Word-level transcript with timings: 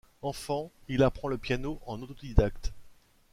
Enfant, 0.23 0.71
il 0.87 1.03
apprend 1.03 1.27
le 1.27 1.37
piano 1.37 1.79
en 1.85 2.01
autodidacte. 2.01 2.73